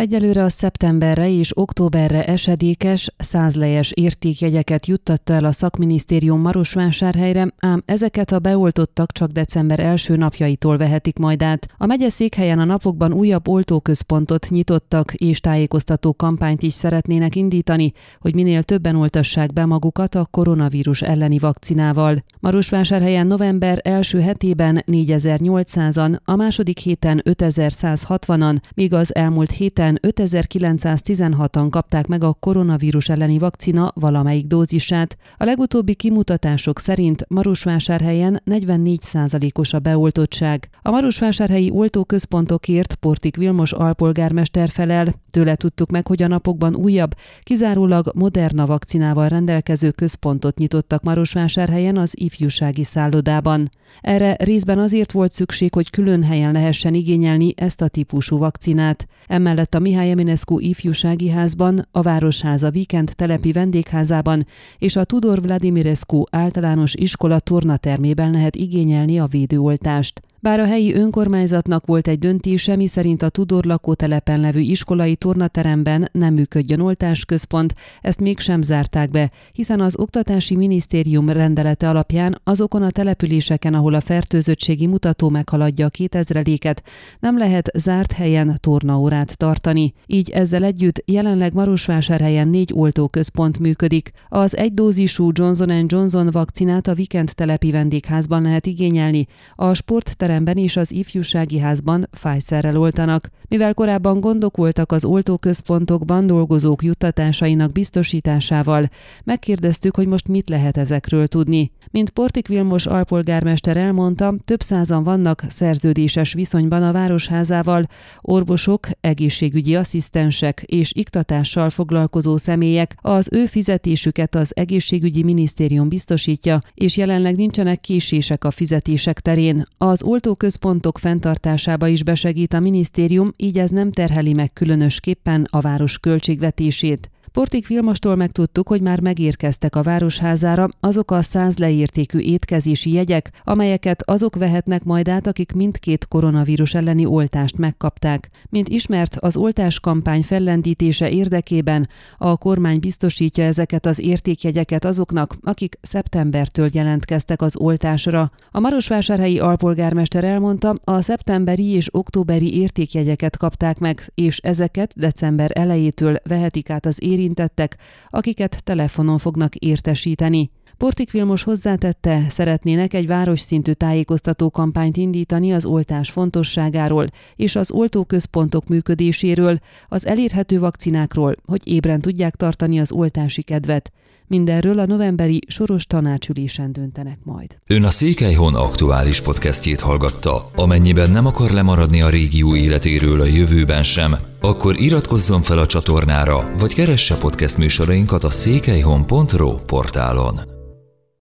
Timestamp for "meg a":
32.06-32.32